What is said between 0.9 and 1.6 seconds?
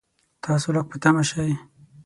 په طمعه شئ.